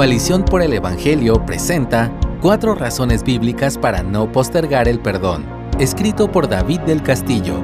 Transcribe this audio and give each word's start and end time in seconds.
Coalición 0.00 0.46
por 0.46 0.62
el 0.62 0.72
Evangelio 0.72 1.44
presenta 1.44 2.10
Cuatro 2.40 2.74
razones 2.74 3.22
bíblicas 3.22 3.76
para 3.76 4.02
no 4.02 4.32
postergar 4.32 4.88
el 4.88 4.98
perdón, 4.98 5.44
escrito 5.78 6.32
por 6.32 6.48
David 6.48 6.80
del 6.80 7.02
Castillo. 7.02 7.62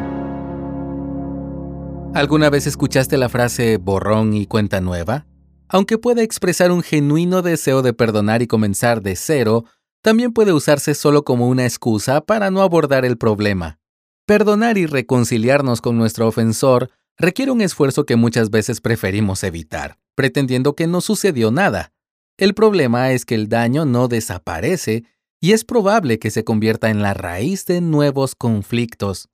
¿Alguna 2.13 2.51
vez 2.51 2.67
escuchaste 2.67 3.17
la 3.17 3.31
frase 3.31 3.79
borrón 3.79 4.35
y 4.35 4.45
cuenta 4.45 4.83
nueva? 4.83 5.25
Aunque 5.67 5.97
puede 5.97 6.25
expresar 6.25 6.73
un 6.73 6.83
genuino 6.83 7.41
deseo 7.41 7.81
de 7.81 7.95
perdonar 7.95 8.43
y 8.43 8.47
comenzar 8.47 9.01
de 9.01 9.17
cero, 9.17 9.65
también 10.03 10.35
puede 10.35 10.53
usarse 10.53 10.95
solo 10.95 11.25
como 11.25 11.49
una 11.49 11.65
excusa 11.65 12.21
para 12.21 12.51
no 12.51 12.61
abordar 12.61 13.07
el 13.07 13.17
problema. 13.17 13.79
Perdonar 14.27 14.77
y 14.77 14.85
reconciliarnos 14.85 15.81
con 15.81 15.97
nuestro 15.97 16.29
ofensor 16.29 16.91
requiere 17.17 17.51
un 17.51 17.63
esfuerzo 17.63 18.05
que 18.05 18.17
muchas 18.17 18.51
veces 18.51 18.83
preferimos 18.83 19.43
evitar, 19.43 19.97
pretendiendo 20.15 20.75
que 20.77 20.87
no 20.87 21.01
sucedió 21.01 21.51
nada. 21.51 21.95
El 22.39 22.53
problema 22.53 23.13
es 23.13 23.25
que 23.25 23.35
el 23.35 23.49
daño 23.49 23.87
no 23.87 24.09
desaparece 24.09 25.05
y 25.41 25.53
es 25.53 25.65
probable 25.65 26.19
que 26.19 26.31
se 26.31 26.45
convierta 26.45 26.91
en 26.91 27.01
la 27.01 27.15
raíz 27.15 27.65
de 27.65 27.81
nuevos 27.81 28.35
conflictos. 28.35 29.31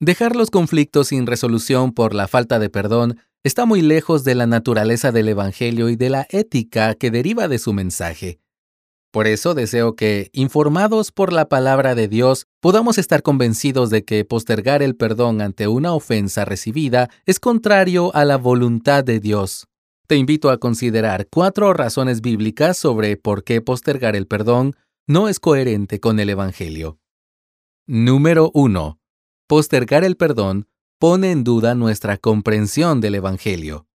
Dejar 0.00 0.34
los 0.34 0.50
conflictos 0.50 1.08
sin 1.08 1.26
resolución 1.26 1.92
por 1.92 2.12
la 2.12 2.26
falta 2.26 2.58
de 2.58 2.68
perdón 2.68 3.20
está 3.44 3.66
muy 3.66 3.82
lejos 3.82 4.24
de 4.24 4.34
la 4.34 4.48
naturaleza 4.48 5.12
del 5.12 5.28
Evangelio 5.28 5.90
y 5.90 5.96
de 5.96 6.10
la 6.10 6.26
ética 6.30 6.94
que 6.96 7.12
deriva 7.12 7.46
de 7.46 7.58
su 7.58 7.72
mensaje. 7.72 8.40
Por 9.12 9.28
eso 9.28 9.54
deseo 9.54 9.94
que, 9.94 10.30
informados 10.32 11.12
por 11.12 11.32
la 11.32 11.48
palabra 11.48 11.94
de 11.94 12.08
Dios, 12.08 12.46
podamos 12.60 12.98
estar 12.98 13.22
convencidos 13.22 13.90
de 13.90 14.04
que 14.04 14.24
postergar 14.24 14.82
el 14.82 14.96
perdón 14.96 15.40
ante 15.40 15.68
una 15.68 15.92
ofensa 15.92 16.44
recibida 16.44 17.10
es 17.26 17.38
contrario 17.38 18.14
a 18.14 18.24
la 18.24 18.36
voluntad 18.36 19.04
de 19.04 19.20
Dios 19.20 19.69
te 20.10 20.16
invito 20.16 20.50
a 20.50 20.58
considerar 20.58 21.28
cuatro 21.30 21.72
razones 21.72 22.20
bíblicas 22.20 22.76
sobre 22.76 23.16
por 23.16 23.44
qué 23.44 23.60
postergar 23.60 24.16
el 24.16 24.26
perdón 24.26 24.74
no 25.06 25.28
es 25.28 25.38
coherente 25.38 26.00
con 26.00 26.18
el 26.18 26.30
Evangelio. 26.30 26.98
Número 27.86 28.50
1. 28.52 28.98
Postergar 29.46 30.02
el 30.02 30.16
perdón 30.16 30.66
pone 30.98 31.30
en 31.30 31.44
duda 31.44 31.76
nuestra 31.76 32.16
comprensión 32.16 33.00
del 33.00 33.14
Evangelio. 33.14 33.86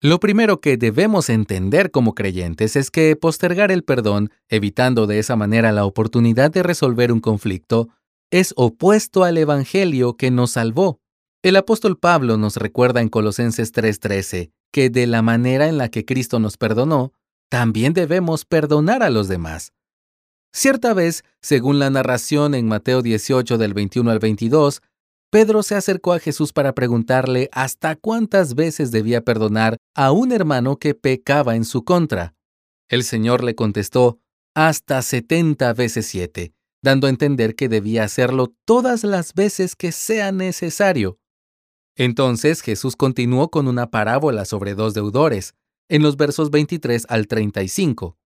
Lo 0.00 0.20
primero 0.20 0.60
que 0.60 0.76
debemos 0.76 1.28
entender 1.28 1.90
como 1.90 2.14
creyentes 2.14 2.76
es 2.76 2.92
que 2.92 3.16
postergar 3.16 3.72
el 3.72 3.82
perdón, 3.82 4.30
evitando 4.48 5.08
de 5.08 5.18
esa 5.18 5.34
manera 5.34 5.72
la 5.72 5.86
oportunidad 5.86 6.52
de 6.52 6.62
resolver 6.62 7.10
un 7.10 7.18
conflicto, 7.18 7.88
es 8.30 8.54
opuesto 8.56 9.24
al 9.24 9.38
Evangelio 9.38 10.16
que 10.16 10.30
nos 10.30 10.52
salvó. 10.52 11.00
El 11.42 11.56
apóstol 11.56 11.98
Pablo 11.98 12.36
nos 12.36 12.58
recuerda 12.58 13.00
en 13.00 13.08
Colosenses 13.08 13.72
3:13 13.72 14.52
que 14.74 14.90
de 14.90 15.06
la 15.06 15.22
manera 15.22 15.68
en 15.68 15.78
la 15.78 15.88
que 15.88 16.04
Cristo 16.04 16.40
nos 16.40 16.56
perdonó, 16.56 17.12
también 17.48 17.92
debemos 17.92 18.44
perdonar 18.44 19.04
a 19.04 19.08
los 19.08 19.28
demás. 19.28 19.72
Cierta 20.52 20.94
vez, 20.94 21.22
según 21.40 21.78
la 21.78 21.90
narración 21.90 22.56
en 22.56 22.66
Mateo 22.66 23.00
18 23.00 23.56
del 23.56 23.72
21 23.72 24.10
al 24.10 24.18
22, 24.18 24.82
Pedro 25.30 25.62
se 25.62 25.76
acercó 25.76 26.12
a 26.12 26.18
Jesús 26.18 26.52
para 26.52 26.74
preguntarle 26.74 27.48
hasta 27.52 27.94
cuántas 27.94 28.56
veces 28.56 28.90
debía 28.90 29.20
perdonar 29.20 29.76
a 29.94 30.10
un 30.10 30.32
hermano 30.32 30.76
que 30.76 30.96
pecaba 30.96 31.54
en 31.54 31.64
su 31.64 31.84
contra. 31.84 32.34
El 32.88 33.04
Señor 33.04 33.44
le 33.44 33.54
contestó, 33.54 34.18
hasta 34.56 35.02
setenta 35.02 35.72
veces 35.72 36.06
siete, 36.06 36.52
dando 36.82 37.06
a 37.06 37.10
entender 37.10 37.54
que 37.54 37.68
debía 37.68 38.02
hacerlo 38.02 38.52
todas 38.64 39.04
las 39.04 39.34
veces 39.34 39.76
que 39.76 39.92
sea 39.92 40.32
necesario. 40.32 41.20
Entonces 41.96 42.60
Jesús 42.60 42.96
continuó 42.96 43.50
con 43.50 43.68
una 43.68 43.90
parábola 43.90 44.44
sobre 44.44 44.74
dos 44.74 44.94
deudores, 44.94 45.54
en 45.88 46.02
los 46.02 46.16
versos 46.16 46.50
23 46.50 47.06
al 47.08 47.26
35. 47.26 48.16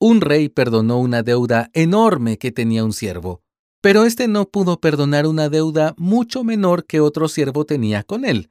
Un 0.00 0.20
rey 0.20 0.48
perdonó 0.48 0.98
una 0.98 1.22
deuda 1.22 1.70
enorme 1.72 2.36
que 2.36 2.52
tenía 2.52 2.84
un 2.84 2.92
siervo, 2.92 3.42
pero 3.80 4.04
éste 4.04 4.28
no 4.28 4.48
pudo 4.48 4.80
perdonar 4.80 5.26
una 5.26 5.48
deuda 5.48 5.94
mucho 5.96 6.44
menor 6.44 6.84
que 6.84 7.00
otro 7.00 7.28
siervo 7.28 7.64
tenía 7.64 8.02
con 8.02 8.24
él. 8.24 8.50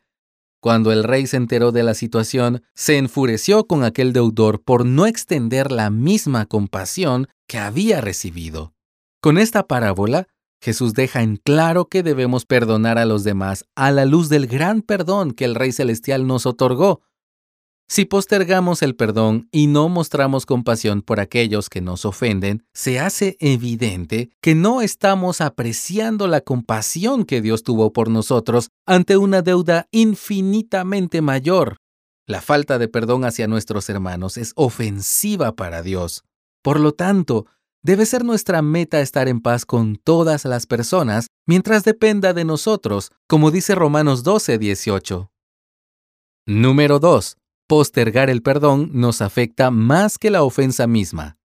Cuando 0.59 0.93
el 0.93 1.03
rey 1.03 1.27
se 1.27 1.37
enteró 1.37 1.73
de 1.73 1.83
la 1.83 1.93
situación, 1.93 2.63
se 2.73 2.97
enfureció 2.97 3.67
con 3.67 3.83
aquel 3.83 4.13
deudor 4.13 4.63
por 4.63 4.85
no 4.85 5.05
extender 5.05 5.71
la 5.71 5.89
misma 5.89 6.45
compasión 6.45 7.27
que 7.47 7.57
había 7.57 7.99
recibido. 7.99 8.73
Con 9.19 9.37
esta 9.37 9.67
parábola, 9.67 10.27
Jesús 10.63 10.93
deja 10.93 11.23
en 11.23 11.35
claro 11.35 11.89
que 11.89 12.03
debemos 12.03 12.45
perdonar 12.45 12.97
a 12.97 13.03
los 13.03 13.25
demás 13.25 13.65
a 13.75 13.91
la 13.91 14.05
luz 14.05 14.29
del 14.29 14.47
gran 14.47 14.81
perdón 14.81 15.33
que 15.33 15.43
el 15.43 15.55
Rey 15.55 15.73
Celestial 15.73 16.25
nos 16.25 16.45
otorgó. 16.45 17.01
Si 17.89 18.05
postergamos 18.05 18.81
el 18.81 18.95
perdón 18.95 19.49
y 19.51 19.67
no 19.67 19.89
mostramos 19.89 20.45
compasión 20.45 21.01
por 21.01 21.19
aquellos 21.19 21.69
que 21.69 21.81
nos 21.81 22.05
ofenden, 22.05 22.63
se 22.73 23.01
hace 23.01 23.35
evidente 23.41 24.29
que 24.39 24.55
no 24.55 24.81
estamos 24.81 25.41
apreciando 25.41 26.29
la 26.29 26.39
compasión 26.39 27.25
que 27.25 27.41
Dios 27.41 27.63
tuvo 27.63 27.91
por 27.91 28.09
nosotros 28.09 28.69
ante 28.85 29.17
una 29.17 29.41
deuda 29.41 29.89
infinitamente 29.91 31.21
mayor. 31.21 31.75
La 32.25 32.41
falta 32.41 32.79
de 32.79 32.87
perdón 32.87 33.25
hacia 33.25 33.49
nuestros 33.49 33.89
hermanos 33.89 34.37
es 34.37 34.53
ofensiva 34.55 35.57
para 35.57 35.81
Dios. 35.81 36.23
Por 36.61 36.79
lo 36.79 36.93
tanto, 36.93 37.47
Debe 37.85 38.05
ser 38.05 38.23
nuestra 38.23 38.61
meta 38.61 39.01
estar 39.01 39.27
en 39.27 39.41
paz 39.41 39.65
con 39.65 39.97
todas 39.97 40.45
las 40.45 40.67
personas 40.67 41.27
mientras 41.45 41.83
dependa 41.83 42.33
de 42.33 42.45
nosotros, 42.45 43.11
como 43.27 43.51
dice 43.51 43.75
Romanos 43.75 44.23
12, 44.23 44.57
18. 44.57 45.29
Número 46.47 46.99
2. 46.99 47.35
Postergar 47.67 48.29
el 48.29 48.41
perdón 48.41 48.91
nos 48.93 49.21
afecta 49.21 49.69
más 49.69 50.17
que 50.17 50.29
la 50.29 50.43
ofensa 50.43 50.87
misma. 50.87 51.37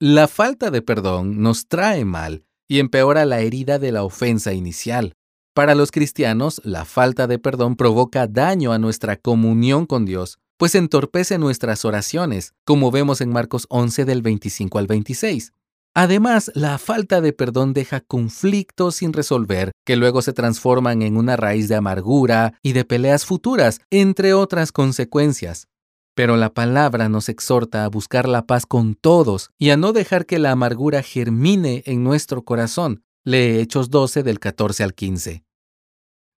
La 0.00 0.26
falta 0.26 0.72
de 0.72 0.82
perdón 0.82 1.40
nos 1.40 1.68
trae 1.68 2.04
mal 2.04 2.44
y 2.68 2.80
empeora 2.80 3.24
la 3.24 3.38
herida 3.38 3.78
de 3.78 3.92
la 3.92 4.02
ofensa 4.02 4.52
inicial. 4.52 5.14
Para 5.54 5.76
los 5.76 5.92
cristianos, 5.92 6.60
la 6.64 6.84
falta 6.84 7.28
de 7.28 7.38
perdón 7.38 7.76
provoca 7.76 8.26
daño 8.26 8.72
a 8.72 8.80
nuestra 8.80 9.16
comunión 9.16 9.86
con 9.86 10.06
Dios 10.06 10.40
pues 10.56 10.74
entorpece 10.74 11.38
nuestras 11.38 11.84
oraciones, 11.84 12.54
como 12.64 12.90
vemos 12.90 13.20
en 13.20 13.30
Marcos 13.30 13.66
11 13.70 14.04
del 14.04 14.22
25 14.22 14.78
al 14.78 14.86
26. 14.86 15.52
Además, 15.96 16.50
la 16.54 16.78
falta 16.78 17.20
de 17.20 17.32
perdón 17.32 17.72
deja 17.72 18.00
conflictos 18.00 18.96
sin 18.96 19.12
resolver, 19.12 19.70
que 19.84 19.94
luego 19.94 20.22
se 20.22 20.32
transforman 20.32 21.02
en 21.02 21.16
una 21.16 21.36
raíz 21.36 21.68
de 21.68 21.76
amargura 21.76 22.54
y 22.62 22.72
de 22.72 22.84
peleas 22.84 23.24
futuras, 23.24 23.80
entre 23.90 24.34
otras 24.34 24.72
consecuencias. 24.72 25.68
Pero 26.16 26.36
la 26.36 26.52
palabra 26.52 27.08
nos 27.08 27.28
exhorta 27.28 27.84
a 27.84 27.88
buscar 27.88 28.28
la 28.28 28.46
paz 28.46 28.66
con 28.66 28.94
todos 28.94 29.50
y 29.56 29.70
a 29.70 29.76
no 29.76 29.92
dejar 29.92 30.26
que 30.26 30.40
la 30.40 30.50
amargura 30.50 31.02
germine 31.02 31.84
en 31.86 32.02
nuestro 32.02 32.44
corazón. 32.44 33.04
Lee 33.24 33.60
Hechos 33.60 33.88
12 33.90 34.22
del 34.24 34.40
14 34.40 34.82
al 34.82 34.94
15. 34.94 35.44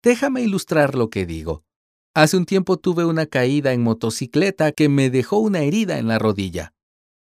Déjame 0.02 0.42
ilustrar 0.42 0.94
lo 0.94 1.08
que 1.10 1.26
digo. 1.26 1.64
Hace 2.16 2.38
un 2.38 2.46
tiempo 2.46 2.78
tuve 2.78 3.04
una 3.04 3.26
caída 3.26 3.74
en 3.74 3.82
motocicleta 3.82 4.72
que 4.72 4.88
me 4.88 5.10
dejó 5.10 5.36
una 5.36 5.60
herida 5.60 5.98
en 5.98 6.08
la 6.08 6.18
rodilla. 6.18 6.72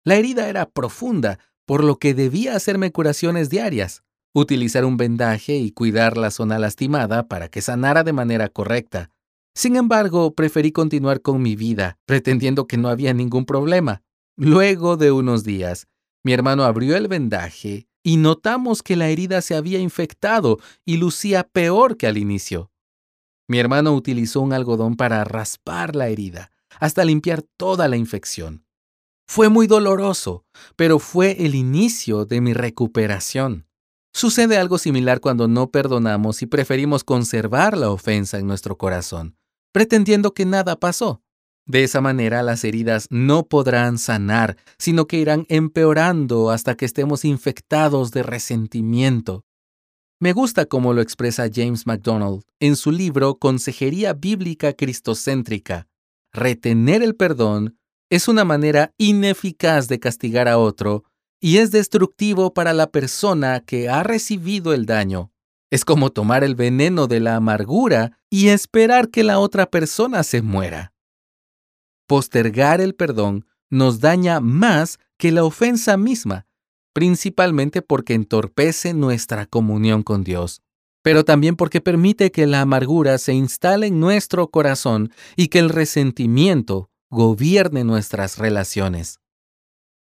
La 0.04 0.14
herida 0.14 0.48
era 0.48 0.70
profunda, 0.70 1.40
por 1.66 1.82
lo 1.82 1.98
que 1.98 2.14
debía 2.14 2.54
hacerme 2.54 2.92
curaciones 2.92 3.50
diarias, 3.50 4.04
utilizar 4.32 4.84
un 4.84 4.96
vendaje 4.96 5.56
y 5.56 5.72
cuidar 5.72 6.16
la 6.16 6.30
zona 6.30 6.60
lastimada 6.60 7.26
para 7.26 7.48
que 7.48 7.60
sanara 7.60 8.04
de 8.04 8.12
manera 8.12 8.50
correcta. 8.50 9.10
Sin 9.52 9.74
embargo, 9.74 10.36
preferí 10.36 10.70
continuar 10.70 11.22
con 11.22 11.42
mi 11.42 11.56
vida, 11.56 11.98
pretendiendo 12.06 12.68
que 12.68 12.76
no 12.76 12.88
había 12.88 13.12
ningún 13.12 13.46
problema. 13.46 14.02
Luego 14.36 14.96
de 14.96 15.10
unos 15.10 15.42
días, 15.42 15.88
mi 16.22 16.32
hermano 16.32 16.62
abrió 16.62 16.96
el 16.96 17.08
vendaje 17.08 17.88
y 18.04 18.16
notamos 18.16 18.84
que 18.84 18.94
la 18.94 19.08
herida 19.08 19.42
se 19.42 19.56
había 19.56 19.80
infectado 19.80 20.60
y 20.84 20.98
lucía 20.98 21.42
peor 21.42 21.96
que 21.96 22.06
al 22.06 22.16
inicio. 22.16 22.70
Mi 23.48 23.58
hermano 23.58 23.94
utilizó 23.94 24.42
un 24.42 24.52
algodón 24.52 24.94
para 24.94 25.24
raspar 25.24 25.96
la 25.96 26.08
herida, 26.08 26.52
hasta 26.78 27.04
limpiar 27.04 27.42
toda 27.56 27.88
la 27.88 27.96
infección. 27.96 28.64
Fue 29.26 29.48
muy 29.48 29.66
doloroso, 29.66 30.44
pero 30.76 30.98
fue 30.98 31.44
el 31.44 31.54
inicio 31.54 32.26
de 32.26 32.40
mi 32.42 32.52
recuperación. 32.52 33.66
Sucede 34.12 34.58
algo 34.58 34.78
similar 34.78 35.20
cuando 35.20 35.48
no 35.48 35.70
perdonamos 35.70 36.42
y 36.42 36.46
preferimos 36.46 37.04
conservar 37.04 37.76
la 37.76 37.90
ofensa 37.90 38.38
en 38.38 38.46
nuestro 38.46 38.76
corazón, 38.76 39.36
pretendiendo 39.72 40.34
que 40.34 40.44
nada 40.44 40.76
pasó. 40.76 41.22
De 41.66 41.84
esa 41.84 42.00
manera 42.00 42.42
las 42.42 42.64
heridas 42.64 43.06
no 43.10 43.46
podrán 43.46 43.98
sanar, 43.98 44.56
sino 44.78 45.06
que 45.06 45.18
irán 45.18 45.44
empeorando 45.50 46.50
hasta 46.50 46.74
que 46.74 46.86
estemos 46.86 47.26
infectados 47.26 48.10
de 48.10 48.22
resentimiento, 48.22 49.44
me 50.20 50.32
gusta 50.32 50.66
cómo 50.66 50.94
lo 50.94 51.00
expresa 51.00 51.48
James 51.52 51.86
MacDonald 51.86 52.42
en 52.58 52.74
su 52.74 52.90
libro 52.90 53.38
Consejería 53.38 54.14
Bíblica 54.14 54.72
Cristocéntrica. 54.72 55.86
Retener 56.32 57.02
el 57.02 57.14
perdón 57.14 57.78
es 58.10 58.26
una 58.26 58.44
manera 58.44 58.92
ineficaz 58.98 59.86
de 59.86 60.00
castigar 60.00 60.48
a 60.48 60.58
otro 60.58 61.04
y 61.40 61.58
es 61.58 61.70
destructivo 61.70 62.52
para 62.52 62.72
la 62.72 62.90
persona 62.90 63.60
que 63.60 63.88
ha 63.88 64.02
recibido 64.02 64.74
el 64.74 64.86
daño. 64.86 65.30
Es 65.70 65.84
como 65.84 66.10
tomar 66.10 66.42
el 66.42 66.56
veneno 66.56 67.06
de 67.06 67.20
la 67.20 67.36
amargura 67.36 68.18
y 68.28 68.48
esperar 68.48 69.10
que 69.10 69.22
la 69.22 69.38
otra 69.38 69.66
persona 69.66 70.24
se 70.24 70.42
muera. 70.42 70.92
Postergar 72.08 72.80
el 72.80 72.96
perdón 72.96 73.46
nos 73.70 74.00
daña 74.00 74.40
más 74.40 74.98
que 75.16 75.30
la 75.30 75.44
ofensa 75.44 75.96
misma, 75.96 76.47
principalmente 76.92 77.82
porque 77.82 78.14
entorpece 78.14 78.94
nuestra 78.94 79.46
comunión 79.46 80.02
con 80.02 80.24
Dios, 80.24 80.62
pero 81.02 81.24
también 81.24 81.56
porque 81.56 81.80
permite 81.80 82.30
que 82.30 82.46
la 82.46 82.60
amargura 82.60 83.18
se 83.18 83.34
instale 83.34 83.88
en 83.88 84.00
nuestro 84.00 84.48
corazón 84.48 85.12
y 85.36 85.48
que 85.48 85.58
el 85.58 85.68
resentimiento 85.68 86.90
gobierne 87.10 87.84
nuestras 87.84 88.38
relaciones. 88.38 89.20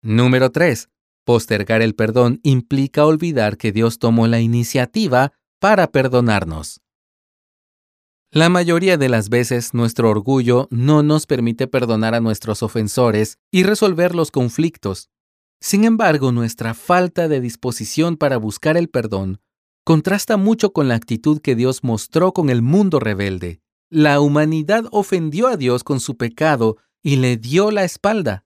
Número 0.01 0.51
3. 0.51 0.89
Postergar 1.25 1.81
el 1.81 1.95
perdón 1.95 2.39
implica 2.43 3.05
olvidar 3.05 3.57
que 3.57 3.71
Dios 3.71 3.99
tomó 3.99 4.27
la 4.27 4.39
iniciativa 4.39 5.33
para 5.59 5.91
perdonarnos. 5.91 6.81
La 8.31 8.49
mayoría 8.49 8.97
de 8.97 9.09
las 9.09 9.29
veces 9.29 9.73
nuestro 9.73 10.09
orgullo 10.09 10.67
no 10.69 11.01
nos 11.01 11.25
permite 11.25 11.67
perdonar 11.67 12.13
a 12.13 12.19
nuestros 12.19 12.61
ofensores 12.61 13.39
y 13.51 13.63
resolver 13.63 14.13
los 14.13 14.31
conflictos. 14.31 15.09
Sin 15.61 15.83
embargo, 15.83 16.31
nuestra 16.31 16.73
falta 16.73 17.27
de 17.27 17.41
disposición 17.41 18.17
para 18.17 18.37
buscar 18.37 18.77
el 18.77 18.89
perdón 18.89 19.41
contrasta 19.83 20.37
mucho 20.37 20.71
con 20.71 20.87
la 20.87 20.95
actitud 20.95 21.41
que 21.41 21.55
Dios 21.55 21.83
mostró 21.83 22.31
con 22.31 22.49
el 22.49 22.61
mundo 22.61 22.99
rebelde. 22.99 23.59
La 23.89 24.19
humanidad 24.19 24.85
ofendió 24.91 25.47
a 25.47 25.57
Dios 25.57 25.83
con 25.83 25.99
su 25.99 26.15
pecado 26.15 26.77
y 27.01 27.15
le 27.15 27.37
dio 27.37 27.71
la 27.71 27.83
espalda. 27.83 28.45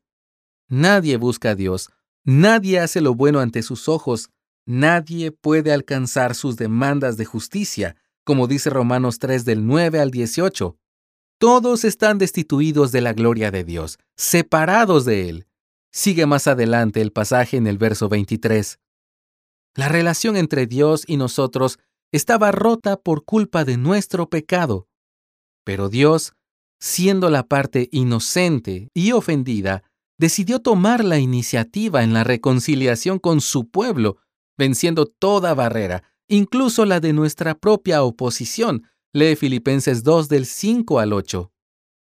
Nadie 0.70 1.18
busca 1.18 1.50
a 1.50 1.56
Dios, 1.56 1.90
nadie 2.24 2.80
hace 2.80 3.02
lo 3.02 3.14
bueno 3.14 3.42
ante 3.42 3.62
sus 3.62 3.90
ojos, 3.90 4.30
nadie 4.66 5.32
puede 5.32 5.74
alcanzar 5.74 6.34
sus 6.34 6.56
demandas 6.56 7.18
de 7.18 7.26
justicia, 7.26 7.98
como 8.24 8.48
dice 8.48 8.70
Romanos 8.70 9.20
3 9.20 9.44
del 9.44 9.68
9 9.68 10.00
al 10.00 10.12
18. 10.12 10.78
Todos 11.40 11.84
están 11.84 12.20
destituidos 12.20 12.94
de 12.94 13.02
la 13.02 13.12
gloria 13.12 13.52
de 13.52 13.66
Dios, 13.66 14.00
separados 14.16 15.04
de 15.04 15.30
Él. 15.30 15.48
Sigue 15.96 16.26
más 16.26 16.48
adelante 16.48 17.02
el 17.02 17.12
pasaje 17.12 17.56
en 17.56 17.68
el 17.68 17.78
verso 17.78 18.10
23. 18.10 18.80
La 19.76 19.90
relación 19.90 20.36
entre 20.36 20.66
Dios 20.66 21.04
y 21.06 21.18
nosotros 21.18 21.78
estaba 22.12 22.52
rota 22.52 22.98
por 22.98 23.26
culpa 23.26 23.64
de 23.64 23.78
nuestro 23.78 24.28
pecado. 24.28 24.88
Pero 25.64 25.90
Dios, 25.90 26.34
siendo 26.80 27.30
la 27.30 27.44
parte 27.44 27.90
inocente 27.92 28.90
y 28.96 29.12
ofendida, 29.12 29.84
decidió 30.18 30.60
tomar 30.62 31.04
la 31.04 31.20
iniciativa 31.20 32.04
en 32.04 32.14
la 32.14 32.24
reconciliación 32.24 33.20
con 33.20 33.40
su 33.40 33.70
pueblo, 33.70 34.18
venciendo 34.58 35.06
toda 35.06 35.54
barrera, 35.54 36.04
incluso 36.28 36.86
la 36.86 37.02
de 37.02 37.14
nuestra 37.14 37.54
propia 37.54 38.02
oposición. 38.04 38.84
Lee 39.14 39.36
Filipenses 39.36 40.04
2 40.04 40.28
del 40.28 40.48
5 40.48 41.00
al 41.00 41.14
8. 41.14 41.52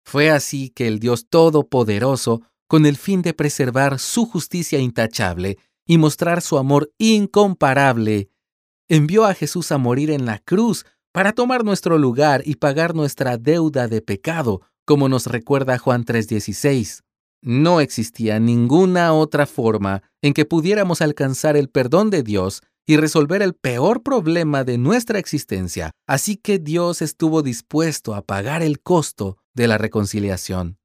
Fue 0.06 0.30
así 0.30 0.70
que 0.70 0.86
el 0.86 1.00
Dios 1.00 1.28
Todopoderoso 1.28 2.42
con 2.66 2.86
el 2.86 2.96
fin 2.96 3.22
de 3.22 3.34
preservar 3.34 3.98
su 3.98 4.26
justicia 4.26 4.78
intachable 4.78 5.58
y 5.86 5.98
mostrar 5.98 6.42
su 6.42 6.58
amor 6.58 6.92
incomparable, 6.98 8.30
envió 8.88 9.24
a 9.24 9.34
Jesús 9.34 9.72
a 9.72 9.78
morir 9.78 10.10
en 10.10 10.26
la 10.26 10.38
cruz 10.38 10.84
para 11.12 11.32
tomar 11.32 11.64
nuestro 11.64 11.98
lugar 11.98 12.42
y 12.44 12.56
pagar 12.56 12.94
nuestra 12.94 13.36
deuda 13.36 13.86
de 13.86 14.02
pecado, 14.02 14.62
como 14.84 15.08
nos 15.08 15.26
recuerda 15.26 15.78
Juan 15.78 16.04
3:16. 16.04 17.02
No 17.42 17.80
existía 17.80 18.40
ninguna 18.40 19.12
otra 19.12 19.46
forma 19.46 20.02
en 20.22 20.32
que 20.32 20.46
pudiéramos 20.46 21.02
alcanzar 21.02 21.56
el 21.56 21.68
perdón 21.68 22.10
de 22.10 22.22
Dios 22.22 22.62
y 22.86 22.96
resolver 22.96 23.42
el 23.42 23.54
peor 23.54 24.02
problema 24.02 24.64
de 24.64 24.78
nuestra 24.78 25.18
existencia, 25.18 25.90
así 26.06 26.36
que 26.36 26.58
Dios 26.58 27.02
estuvo 27.02 27.42
dispuesto 27.42 28.14
a 28.14 28.22
pagar 28.22 28.62
el 28.62 28.80
costo 28.80 29.38
de 29.54 29.68
la 29.68 29.78
reconciliación. 29.78 30.78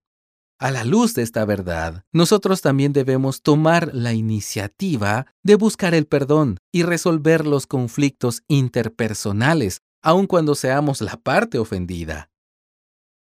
A 0.62 0.72
la 0.72 0.84
luz 0.84 1.14
de 1.14 1.22
esta 1.22 1.46
verdad, 1.46 2.04
nosotros 2.12 2.62
también 2.62 2.92
debemos 2.92 3.42
tomar 3.42 3.92
la 3.94 4.12
iniciativa 4.12 5.26
de 5.42 5.56
buscar 5.56 5.94
el 5.94 6.06
perdón 6.06 6.58
y 6.74 6.84
resolver 6.84 7.48
los 7.48 7.66
conflictos 7.66 8.44
interpersonales, 8.50 9.80
aun 10.04 10.28
cuando 10.28 10.56
seamos 10.56 11.00
la 11.00 11.16
parte 11.16 11.60
ofendida. 11.60 12.30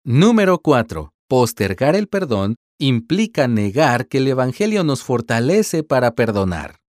Número 0.03 0.59
4. 0.59 1.13
Postergar 1.29 1.95
el 1.95 2.09
perdón 2.09 2.55
implica 2.77 3.47
negar 3.47 4.07
que 4.07 4.17
el 4.17 4.27
Evangelio 4.27 4.83
nos 4.83 5.03
fortalece 5.03 5.83
para 5.83 6.15
perdonar. 6.15 6.81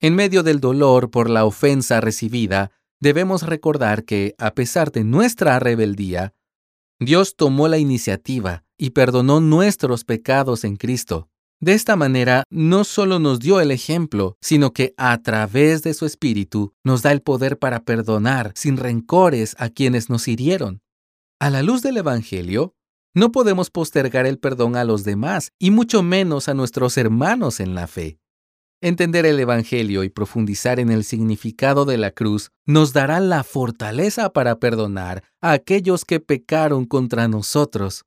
En 0.00 0.14
medio 0.14 0.44
del 0.44 0.60
dolor 0.60 1.10
por 1.10 1.28
la 1.28 1.44
ofensa 1.44 2.00
recibida, 2.00 2.70
debemos 3.00 3.42
recordar 3.42 4.04
que, 4.04 4.36
a 4.38 4.52
pesar 4.52 4.92
de 4.92 5.02
nuestra 5.02 5.58
rebeldía, 5.58 6.34
Dios 7.00 7.36
tomó 7.36 7.68
la 7.68 7.78
iniciativa 7.78 8.64
y 8.78 8.90
perdonó 8.90 9.40
nuestros 9.40 10.04
pecados 10.04 10.64
en 10.64 10.76
Cristo. 10.76 11.28
De 11.60 11.72
esta 11.72 11.96
manera, 11.96 12.44
no 12.50 12.84
solo 12.84 13.18
nos 13.18 13.38
dio 13.38 13.60
el 13.60 13.70
ejemplo, 13.70 14.36
sino 14.40 14.72
que 14.72 14.94
a 14.96 15.22
través 15.22 15.82
de 15.82 15.94
su 15.94 16.04
Espíritu 16.06 16.74
nos 16.84 17.02
da 17.02 17.12
el 17.12 17.22
poder 17.22 17.58
para 17.58 17.84
perdonar 17.84 18.52
sin 18.54 18.76
rencores 18.76 19.56
a 19.58 19.70
quienes 19.70 20.10
nos 20.10 20.28
hirieron. 20.28 20.82
A 21.40 21.50
la 21.50 21.62
luz 21.62 21.82
del 21.82 21.96
Evangelio, 21.96 22.74
no 23.14 23.32
podemos 23.32 23.70
postergar 23.70 24.26
el 24.26 24.38
perdón 24.38 24.76
a 24.76 24.84
los 24.84 25.04
demás 25.04 25.52
y 25.58 25.70
mucho 25.70 26.02
menos 26.02 26.48
a 26.48 26.54
nuestros 26.54 26.96
hermanos 26.96 27.60
en 27.60 27.74
la 27.74 27.86
fe. 27.86 28.18
Entender 28.84 29.24
el 29.24 29.40
Evangelio 29.40 30.04
y 30.04 30.10
profundizar 30.10 30.78
en 30.78 30.90
el 30.90 31.04
significado 31.04 31.86
de 31.86 31.96
la 31.96 32.10
cruz 32.10 32.50
nos 32.66 32.92
dará 32.92 33.18
la 33.18 33.42
fortaleza 33.42 34.30
para 34.34 34.60
perdonar 34.60 35.24
a 35.40 35.52
aquellos 35.52 36.04
que 36.04 36.20
pecaron 36.20 36.84
contra 36.84 37.26
nosotros. 37.26 38.04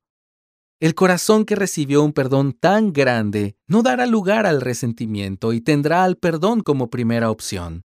El 0.78 0.94
corazón 0.94 1.46
que 1.46 1.56
recibió 1.56 2.04
un 2.04 2.12
perdón 2.12 2.52
tan 2.52 2.92
grande 2.92 3.56
no 3.66 3.82
dará 3.82 4.06
lugar 4.06 4.46
al 4.46 4.60
resentimiento 4.60 5.52
y 5.52 5.60
tendrá 5.60 6.04
al 6.04 6.16
perdón 6.16 6.60
como 6.60 6.90
primera 6.90 7.32
opción. 7.32 7.82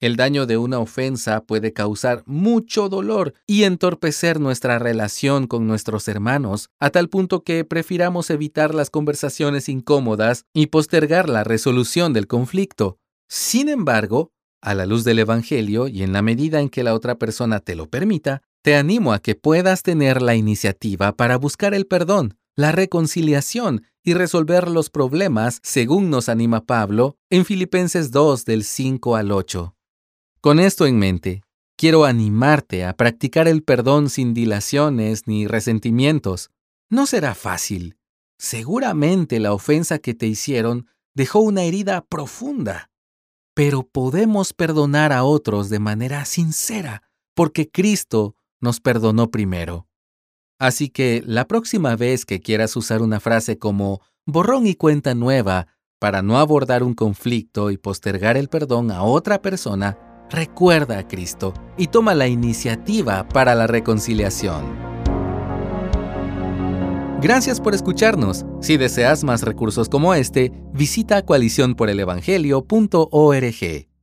El 0.00 0.14
daño 0.14 0.46
de 0.46 0.56
una 0.56 0.78
ofensa 0.78 1.40
puede 1.40 1.72
causar 1.72 2.22
mucho 2.24 2.88
dolor 2.88 3.34
y 3.48 3.64
entorpecer 3.64 4.38
nuestra 4.38 4.78
relación 4.78 5.48
con 5.48 5.66
nuestros 5.66 6.06
hermanos, 6.06 6.70
a 6.78 6.90
tal 6.90 7.08
punto 7.08 7.42
que 7.42 7.64
prefiramos 7.64 8.30
evitar 8.30 8.76
las 8.76 8.90
conversaciones 8.90 9.68
incómodas 9.68 10.44
y 10.54 10.66
postergar 10.66 11.28
la 11.28 11.42
resolución 11.42 12.12
del 12.12 12.28
conflicto. 12.28 12.98
Sin 13.28 13.68
embargo, 13.68 14.30
a 14.62 14.74
la 14.74 14.86
luz 14.86 15.02
del 15.02 15.18
Evangelio 15.18 15.88
y 15.88 16.04
en 16.04 16.12
la 16.12 16.22
medida 16.22 16.60
en 16.60 16.68
que 16.68 16.84
la 16.84 16.94
otra 16.94 17.16
persona 17.16 17.58
te 17.58 17.74
lo 17.74 17.90
permita, 17.90 18.42
te 18.62 18.76
animo 18.76 19.12
a 19.12 19.18
que 19.18 19.34
puedas 19.34 19.82
tener 19.82 20.22
la 20.22 20.36
iniciativa 20.36 21.16
para 21.16 21.36
buscar 21.36 21.74
el 21.74 21.86
perdón, 21.86 22.38
la 22.54 22.70
reconciliación 22.70 23.82
y 24.04 24.14
resolver 24.14 24.68
los 24.68 24.90
problemas, 24.90 25.58
según 25.64 26.08
nos 26.08 26.28
anima 26.28 26.66
Pablo 26.66 27.16
en 27.30 27.44
Filipenses 27.44 28.12
2 28.12 28.44
del 28.44 28.62
5 28.62 29.16
al 29.16 29.32
8. 29.32 29.74
Con 30.40 30.60
esto 30.60 30.86
en 30.86 30.98
mente, 30.98 31.42
quiero 31.76 32.04
animarte 32.04 32.84
a 32.84 32.96
practicar 32.96 33.48
el 33.48 33.64
perdón 33.64 34.08
sin 34.08 34.34
dilaciones 34.34 35.26
ni 35.26 35.48
resentimientos. 35.48 36.50
No 36.90 37.06
será 37.06 37.34
fácil. 37.34 37.96
Seguramente 38.38 39.40
la 39.40 39.52
ofensa 39.52 39.98
que 39.98 40.14
te 40.14 40.26
hicieron 40.26 40.86
dejó 41.14 41.40
una 41.40 41.64
herida 41.64 42.04
profunda. 42.04 42.90
Pero 43.54 43.82
podemos 43.82 44.52
perdonar 44.52 45.12
a 45.12 45.24
otros 45.24 45.70
de 45.70 45.80
manera 45.80 46.24
sincera, 46.24 47.02
porque 47.34 47.68
Cristo 47.68 48.36
nos 48.60 48.80
perdonó 48.80 49.32
primero. 49.32 49.88
Así 50.60 50.88
que 50.88 51.22
la 51.26 51.48
próxima 51.48 51.96
vez 51.96 52.24
que 52.24 52.40
quieras 52.40 52.76
usar 52.76 53.02
una 53.02 53.18
frase 53.18 53.58
como 53.58 54.02
borrón 54.24 54.68
y 54.68 54.76
cuenta 54.76 55.16
nueva 55.16 55.66
para 55.98 56.22
no 56.22 56.38
abordar 56.38 56.84
un 56.84 56.94
conflicto 56.94 57.72
y 57.72 57.76
postergar 57.76 58.36
el 58.36 58.48
perdón 58.48 58.92
a 58.92 59.02
otra 59.02 59.42
persona, 59.42 59.98
recuerda 60.30 60.98
a 60.98 61.08
Cristo 61.08 61.54
y 61.76 61.88
toma 61.88 62.14
la 62.14 62.28
iniciativa 62.28 63.28
para 63.28 63.54
la 63.54 63.66
reconciliación. 63.66 64.88
Gracias 67.20 67.60
por 67.60 67.74
escucharnos. 67.74 68.46
Si 68.60 68.76
deseas 68.76 69.24
más 69.24 69.42
recursos 69.42 69.88
como 69.88 70.14
este, 70.14 70.52
visita 70.72 71.24
coaliciónporelevangelio.org. 71.24 73.97